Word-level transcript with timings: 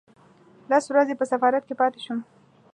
لس 0.71 0.85
ورځې 0.89 1.13
په 1.17 1.25
سفارت 1.31 1.63
کې 1.65 1.75
پاتې 1.81 1.99
شوم. 2.05 2.19